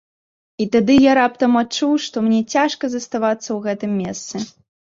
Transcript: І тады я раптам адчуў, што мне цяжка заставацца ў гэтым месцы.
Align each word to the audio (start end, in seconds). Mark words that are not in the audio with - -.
І 0.63 0.65
тады 0.75 0.95
я 1.09 1.13
раптам 1.19 1.51
адчуў, 1.61 1.93
што 2.07 2.25
мне 2.29 2.41
цяжка 2.55 2.91
заставацца 2.97 3.45
ў 3.45 3.59
гэтым 3.69 3.91
месцы. 4.03 4.35